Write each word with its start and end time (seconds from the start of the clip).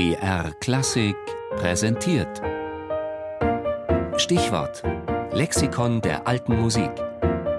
BR 0.00 0.52
Klassik 0.60 1.14
präsentiert. 1.56 2.40
Stichwort: 4.16 4.82
Lexikon 5.30 6.00
der 6.00 6.26
alten 6.26 6.58
Musik. 6.58 6.90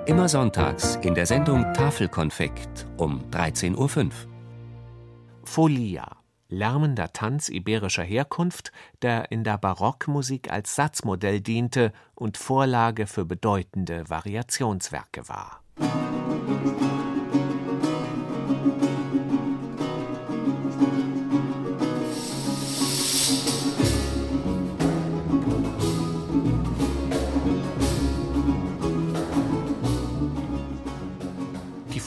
Immer 0.07 0.28
sonntags 0.28 0.96
in 1.04 1.13
der 1.13 1.27
Sendung 1.27 1.71
Tafelkonfekt 1.75 2.88
um 2.97 3.21
13.05 3.29 3.77
Uhr. 3.77 4.09
Folia, 5.43 6.17
lärmender 6.49 7.13
Tanz 7.13 7.48
iberischer 7.48 8.02
Herkunft, 8.02 8.71
der 9.04 9.32
in 9.32 9.44
der 9.44 9.60
Barockmusik 9.60 10.52
als 10.52 10.76
Satzmodell 10.76 11.42
diente 11.42 11.94
und 12.16 12.38
Vorlage 12.38 13.05
für 13.05 13.23
bedeutende 13.23 14.10
Variationswerke 14.10 15.30
war. 15.30 15.62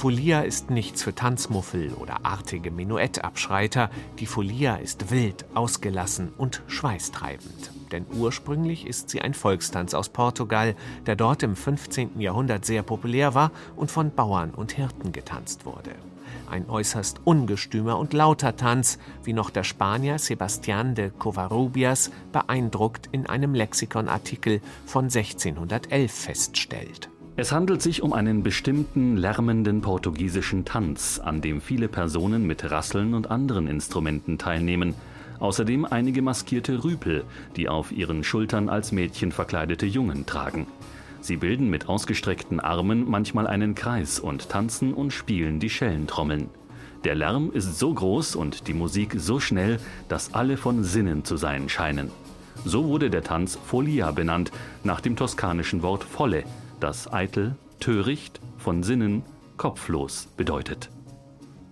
Folia 0.04 0.42
ist 0.42 0.68
nichts 0.68 1.02
für 1.02 1.14
Tanzmuffel 1.14 1.94
oder 1.94 2.26
artige 2.26 2.70
Menuettabschreiter. 2.70 3.88
Die 4.18 4.26
Folia 4.26 4.76
ist 4.76 5.10
wild, 5.10 5.46
ausgelassen 5.54 6.30
und 6.36 6.62
schweißtreibend. 6.66 7.70
Denn 7.90 8.04
ursprünglich 8.12 8.86
ist 8.86 9.08
sie 9.08 9.22
ein 9.22 9.32
Volkstanz 9.32 9.94
aus 9.94 10.10
Portugal, 10.10 10.76
der 11.06 11.16
dort 11.16 11.42
im 11.42 11.56
15. 11.56 12.20
Jahrhundert 12.20 12.66
sehr 12.66 12.82
populär 12.82 13.34
war 13.34 13.50
und 13.76 13.90
von 13.90 14.14
Bauern 14.14 14.50
und 14.50 14.72
Hirten 14.72 15.12
getanzt 15.12 15.64
wurde. 15.64 15.94
Ein 16.50 16.68
äußerst 16.68 17.22
ungestümer 17.24 17.98
und 17.98 18.12
lauter 18.12 18.56
Tanz, 18.56 18.98
wie 19.22 19.32
noch 19.32 19.48
der 19.48 19.64
Spanier 19.64 20.18
Sebastián 20.18 20.92
de 20.92 21.12
Covarrubias 21.18 22.10
beeindruckt 22.30 23.08
in 23.10 23.24
einem 23.24 23.54
Lexikonartikel 23.54 24.60
von 24.84 25.04
1611 25.04 26.12
feststellt. 26.12 27.08
Es 27.36 27.50
handelt 27.50 27.82
sich 27.82 28.00
um 28.00 28.12
einen 28.12 28.44
bestimmten 28.44 29.16
lärmenden 29.16 29.80
portugiesischen 29.80 30.64
Tanz, 30.64 31.18
an 31.18 31.40
dem 31.40 31.60
viele 31.60 31.88
Personen 31.88 32.46
mit 32.46 32.70
Rasseln 32.70 33.12
und 33.12 33.28
anderen 33.28 33.66
Instrumenten 33.66 34.38
teilnehmen. 34.38 34.94
Außerdem 35.40 35.84
einige 35.84 36.22
maskierte 36.22 36.84
Rüpel, 36.84 37.24
die 37.56 37.68
auf 37.68 37.90
ihren 37.90 38.22
Schultern 38.22 38.68
als 38.68 38.92
Mädchen 38.92 39.32
verkleidete 39.32 39.84
Jungen 39.84 40.26
tragen. 40.26 40.68
Sie 41.20 41.36
bilden 41.36 41.68
mit 41.70 41.88
ausgestreckten 41.88 42.60
Armen 42.60 43.10
manchmal 43.10 43.48
einen 43.48 43.74
Kreis 43.74 44.20
und 44.20 44.48
tanzen 44.48 44.94
und 44.94 45.12
spielen 45.12 45.58
die 45.58 45.70
Schellentrommeln. 45.70 46.50
Der 47.02 47.16
Lärm 47.16 47.50
ist 47.52 47.80
so 47.80 47.92
groß 47.92 48.36
und 48.36 48.68
die 48.68 48.74
Musik 48.74 49.16
so 49.18 49.40
schnell, 49.40 49.80
dass 50.08 50.34
alle 50.34 50.56
von 50.56 50.84
Sinnen 50.84 51.24
zu 51.24 51.36
sein 51.36 51.68
scheinen. 51.68 52.12
So 52.64 52.84
wurde 52.84 53.10
der 53.10 53.24
Tanz 53.24 53.58
Folia 53.66 54.12
benannt, 54.12 54.52
nach 54.84 55.00
dem 55.00 55.16
toskanischen 55.16 55.82
Wort 55.82 56.04
Folle, 56.04 56.44
das 56.80 57.12
eitel, 57.12 57.56
töricht, 57.80 58.40
von 58.58 58.82
Sinnen, 58.82 59.22
kopflos 59.56 60.28
bedeutet. 60.36 60.90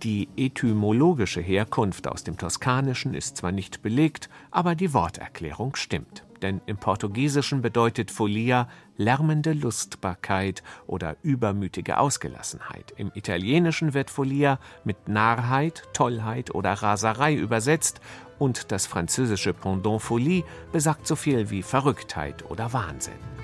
Die 0.02 0.28
etymologische 0.36 1.40
Herkunft 1.40 2.08
aus 2.08 2.24
dem 2.24 2.36
Toskanischen 2.36 3.14
ist 3.14 3.36
zwar 3.36 3.52
nicht 3.52 3.82
belegt, 3.82 4.28
aber 4.50 4.74
die 4.74 4.94
Worterklärung 4.94 5.76
stimmt. 5.76 6.24
Denn 6.42 6.60
im 6.66 6.76
Portugiesischen 6.76 7.62
bedeutet 7.62 8.10
Folia 8.10 8.68
lärmende 8.96 9.52
Lustbarkeit 9.52 10.64
oder 10.88 11.16
übermütige 11.22 11.98
Ausgelassenheit. 11.98 12.92
Im 12.96 13.12
Italienischen 13.14 13.94
wird 13.94 14.10
Folia 14.10 14.58
mit 14.82 15.08
Narrheit, 15.08 15.84
Tollheit 15.92 16.52
oder 16.52 16.72
Raserei 16.72 17.36
übersetzt 17.36 18.00
und 18.40 18.72
das 18.72 18.86
französische 18.86 19.54
Pendant 19.54 20.02
Folie 20.02 20.42
besagt 20.72 21.06
so 21.06 21.14
viel 21.14 21.50
wie 21.50 21.62
Verrücktheit 21.62 22.50
oder 22.50 22.72
Wahnsinn. 22.72 23.41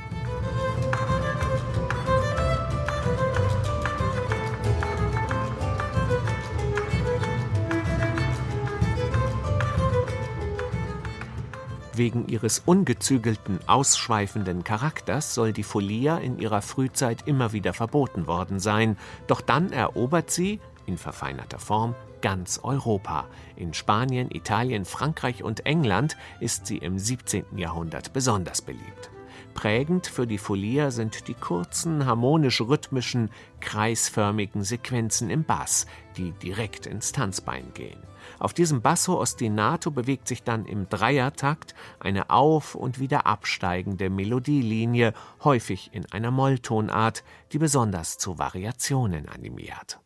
Wegen 11.98 12.29
ihres 12.29 12.63
ungezügelten, 12.64 13.59
ausschweifenden 13.67 14.63
Charakters 14.63 15.35
soll 15.35 15.53
die 15.53 15.64
Folia 15.64 16.19
in 16.19 16.39
ihrer 16.39 16.63
Frühzeit 16.63 17.27
immer 17.27 17.53
wieder 17.53 17.75
verboten 17.75 18.29
worden 18.29 18.61
sein, 18.61 18.97
doch 19.27 19.41
dann 19.41 19.73
erobert 19.73 20.31
sie, 20.31 20.61
in 20.87 20.97
verfeinerter 20.97 21.58
Form, 21.58 21.97
ganz 22.20 22.61
Europa. 22.63 23.27
In 23.57 23.75
Spanien, 23.75 24.31
Italien, 24.31 24.85
Frankreich 24.85 25.42
und 25.42 25.67
England 25.67 26.17
ist 26.39 26.67
sie 26.67 26.79
im 26.79 27.01
17. 27.01 27.45
Jahrhundert 27.57 28.13
besonders 28.13 28.63
beliebt. 28.63 29.11
Prägend 29.58 30.07
für 30.07 30.29
die 30.29 30.39
Folia 30.39 30.92
sind 30.92 31.27
die 31.27 31.35
kurzen, 31.35 32.07
harmonisch-rhythmischen, 32.07 33.29
kreisförmigen 33.58 34.63
Sequenzen 34.63 35.30
im 35.30 35.42
Bass, 35.42 35.86
die 36.17 36.30
direkt 36.30 36.86
ins 36.86 37.11
Tanzbein 37.11 37.73
gehen. 37.74 37.98
Auf 38.39 38.55
diesem 38.55 38.83
Basso 38.83 39.20
ostinato 39.20 39.91
bewegt 39.91 40.29
sich 40.29 40.45
dann 40.45 40.64
im 40.64 40.89
Dreiertakt 40.89 41.74
eine 41.98 42.30
auf- 42.30 42.77
und 42.77 43.01
wieder 43.01 43.27
absteigende 43.27 44.11
Melodielinie, 44.11 45.13
häufig 45.42 45.90
in 45.92 46.07
einer 46.13 46.30
Molltonart, 46.30 47.25
die 47.51 47.58
besonders 47.58 48.17
zu 48.17 48.39
Variationen 48.39 49.29
animiert. 49.29 49.98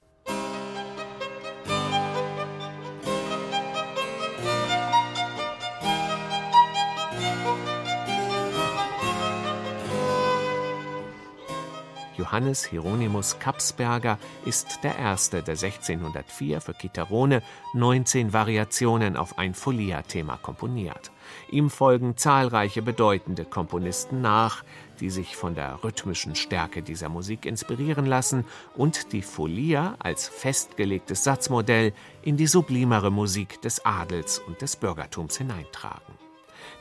Johannes 12.32 12.65
Hieronymus 12.65 13.38
Kapsberger 13.41 14.19
ist 14.47 14.78
der 14.82 14.97
erste, 14.98 15.43
der 15.43 15.53
1604 15.53 16.62
für 16.62 16.72
Chitarrone 16.72 17.43
19 17.75 18.32
Variationen 18.32 19.19
auf 19.19 19.37
ein 19.37 19.53
Folia-Thema 19.53 20.38
komponiert. 20.38 21.12
Ihm 21.50 21.69
folgen 21.69 22.16
zahlreiche 22.16 22.81
bedeutende 22.81 23.44
Komponisten 23.44 24.22
nach, 24.22 24.65
die 24.98 25.10
sich 25.10 25.37
von 25.37 25.54
der 25.54 25.84
rhythmischen 25.84 26.34
Stärke 26.34 26.81
dieser 26.81 27.10
Musik 27.10 27.44
inspirieren 27.44 28.06
lassen 28.06 28.47
und 28.78 29.12
die 29.12 29.20
Folia 29.20 29.97
als 29.99 30.26
festgelegtes 30.26 31.25
Satzmodell 31.25 31.93
in 32.22 32.38
die 32.38 32.47
sublimere 32.47 33.10
Musik 33.10 33.60
des 33.60 33.84
Adels 33.84 34.38
und 34.38 34.62
des 34.62 34.76
Bürgertums 34.76 35.37
hineintragen. 35.37 36.31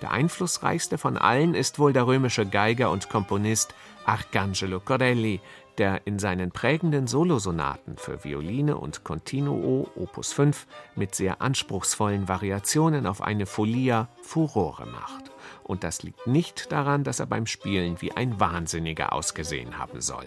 Der 0.02 0.12
einflussreichste 0.12 0.97
von 0.97 1.18
allen 1.18 1.56
ist 1.56 1.80
wohl 1.80 1.94
der 1.94 2.08
römische 2.08 2.46
Geiger 2.46 2.92
und 2.92 3.09
Komponist 3.09 3.74
Arcangelo 4.06 4.80
Corelli, 4.80 5.42
der 5.78 6.06
in 6.06 6.19
seinen 6.19 6.52
prägenden 6.52 7.08
Solosonaten 7.08 7.97
für 7.97 8.24
Violine 8.24 8.78
und 8.78 9.03
Continuo 9.03 9.90
Opus 9.96 10.34
5 10.34 10.68
mit 10.96 11.16
sehr 11.16 11.41
anspruchsvollen 11.41 12.28
Variationen 12.28 13.06
auf 13.06 13.22
eine 13.22 13.46
Folia 13.46 14.09
Furore 14.22 14.86
macht. 14.86 15.31
Und 15.64 15.84
das 15.84 16.04
liegt 16.04 16.28
nicht 16.28 16.72
daran, 16.72 17.04
dass 17.04 17.20
er 17.20 17.26
beim 17.26 17.46
Spielen 17.46 18.02
wie 18.02 18.12
ein 18.12 18.40
Wahnsinniger 18.40 19.14
ausgesehen 19.14 19.78
haben 19.78 20.02
soll. 20.02 20.26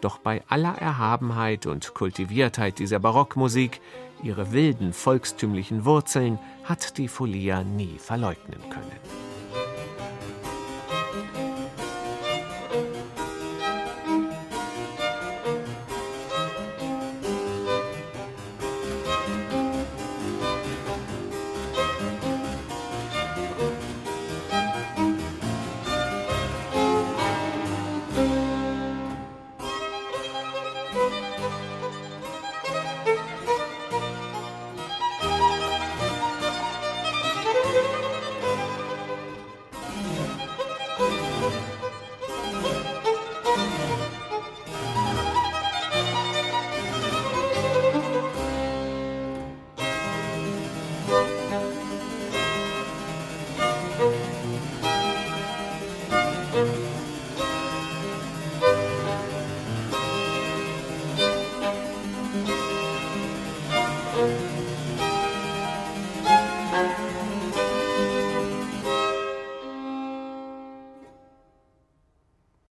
Doch 0.00 0.18
bei 0.18 0.42
aller 0.48 0.76
Erhabenheit 0.78 1.66
und 1.66 1.94
Kultiviertheit 1.94 2.78
dieser 2.78 2.98
Barockmusik, 2.98 3.80
ihre 4.22 4.52
wilden 4.52 4.92
volkstümlichen 4.92 5.84
Wurzeln, 5.84 6.38
hat 6.64 6.96
die 6.98 7.08
Folia 7.08 7.62
nie 7.62 7.98
verleugnen 7.98 8.60
können. 8.70 9.19